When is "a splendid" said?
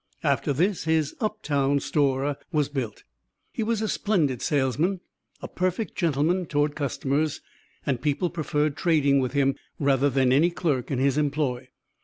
3.83-4.41